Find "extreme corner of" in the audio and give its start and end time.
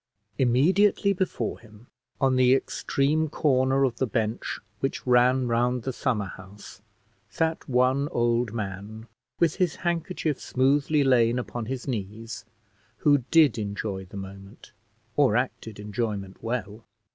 2.55-3.97